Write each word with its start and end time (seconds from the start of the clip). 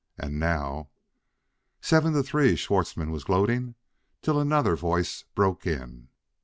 And 0.17 0.39
now 0.39 0.89
"Seven 1.79 2.13
to 2.13 2.23
three!" 2.23 2.55
Schwartzmann 2.55 3.11
was 3.11 3.23
gloating 3.23 3.75
till 4.23 4.39
another 4.39 4.75
voice 4.75 5.25
broke 5.35 5.67
in. 5.67 6.07